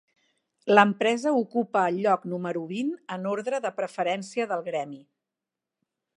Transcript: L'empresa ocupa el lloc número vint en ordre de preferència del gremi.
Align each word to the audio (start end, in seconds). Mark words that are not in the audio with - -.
L'empresa 0.77 1.33
ocupa 1.41 1.83
el 1.91 1.99
lloc 2.05 2.25
número 2.33 2.65
vint 2.73 2.91
en 3.17 3.29
ordre 3.35 3.61
de 3.67 3.73
preferència 3.83 4.53
del 4.55 4.67
gremi. 4.71 5.01